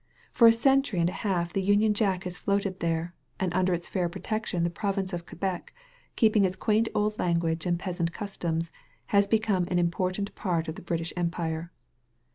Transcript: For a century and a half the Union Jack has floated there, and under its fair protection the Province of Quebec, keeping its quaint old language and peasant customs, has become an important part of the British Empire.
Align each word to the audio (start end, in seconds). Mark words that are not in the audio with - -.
For 0.33 0.47
a 0.47 0.51
century 0.51 0.99
and 0.99 1.09
a 1.09 1.13
half 1.21 1.53
the 1.53 1.61
Union 1.61 1.93
Jack 1.93 2.23
has 2.23 2.35
floated 2.35 2.79
there, 2.79 3.13
and 3.39 3.53
under 3.53 3.71
its 3.71 3.87
fair 3.87 4.09
protection 4.09 4.63
the 4.63 4.71
Province 4.71 5.13
of 5.13 5.27
Quebec, 5.27 5.75
keeping 6.15 6.43
its 6.43 6.55
quaint 6.55 6.89
old 6.95 7.19
language 7.19 7.67
and 7.67 7.77
peasant 7.77 8.11
customs, 8.11 8.71
has 9.13 9.27
become 9.27 9.67
an 9.69 9.77
important 9.77 10.33
part 10.33 10.67
of 10.67 10.73
the 10.73 10.81
British 10.81 11.13
Empire. 11.15 11.71